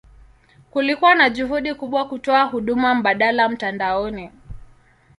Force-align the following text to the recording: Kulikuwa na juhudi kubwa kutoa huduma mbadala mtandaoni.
Kulikuwa 0.71 1.15
na 1.15 1.29
juhudi 1.29 1.73
kubwa 1.73 2.07
kutoa 2.07 2.43
huduma 2.43 2.95
mbadala 2.95 3.49
mtandaoni. 3.49 4.31